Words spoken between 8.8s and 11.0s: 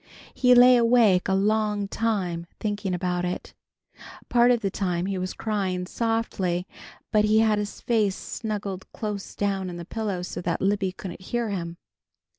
close down in the pillow so that Libby